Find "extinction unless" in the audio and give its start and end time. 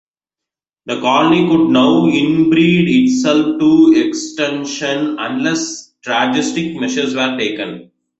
4.03-5.93